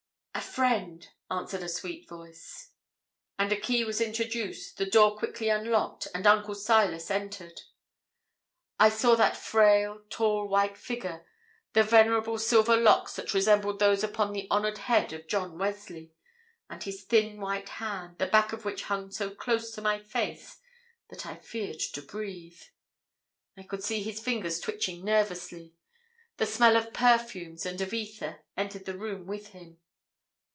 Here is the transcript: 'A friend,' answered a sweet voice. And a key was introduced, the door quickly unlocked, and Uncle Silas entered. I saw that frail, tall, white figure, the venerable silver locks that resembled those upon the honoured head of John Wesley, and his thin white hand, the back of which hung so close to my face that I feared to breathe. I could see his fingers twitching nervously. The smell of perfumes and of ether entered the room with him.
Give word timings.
'A 0.33 0.43
friend,' 0.53 1.09
answered 1.29 1.61
a 1.63 1.69
sweet 1.69 2.09
voice. 2.09 2.71
And 3.39 3.53
a 3.53 3.59
key 3.59 3.85
was 3.85 4.01
introduced, 4.01 4.77
the 4.77 4.85
door 4.87 5.15
quickly 5.17 5.47
unlocked, 5.49 6.07
and 6.15 6.25
Uncle 6.27 6.55
Silas 6.55 7.09
entered. 7.11 7.61
I 8.79 8.89
saw 8.89 9.15
that 9.15 9.37
frail, 9.37 10.01
tall, 10.09 10.47
white 10.49 10.77
figure, 10.77 11.25
the 11.73 11.83
venerable 11.83 12.37
silver 12.39 12.75
locks 12.75 13.15
that 13.15 13.33
resembled 13.33 13.79
those 13.79 14.03
upon 14.03 14.33
the 14.33 14.47
honoured 14.51 14.79
head 14.79 15.13
of 15.13 15.27
John 15.27 15.57
Wesley, 15.57 16.11
and 16.69 16.83
his 16.83 17.03
thin 17.05 17.39
white 17.39 17.69
hand, 17.69 18.17
the 18.17 18.25
back 18.27 18.51
of 18.51 18.65
which 18.65 18.83
hung 18.83 19.09
so 19.11 19.29
close 19.33 19.71
to 19.75 19.81
my 19.81 19.99
face 19.99 20.57
that 21.09 21.25
I 21.25 21.35
feared 21.35 21.79
to 21.93 22.01
breathe. 22.01 22.61
I 23.55 23.63
could 23.63 23.83
see 23.83 24.01
his 24.03 24.19
fingers 24.19 24.59
twitching 24.59 25.05
nervously. 25.05 25.75
The 26.37 26.45
smell 26.47 26.75
of 26.75 26.93
perfumes 26.93 27.65
and 27.65 27.79
of 27.79 27.93
ether 27.93 28.41
entered 28.57 28.83
the 28.85 28.97
room 28.97 29.27
with 29.27 29.49
him. 29.49 29.77